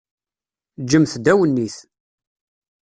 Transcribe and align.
Ǧǧemt-d 0.83 1.31
awennit. 1.31 1.77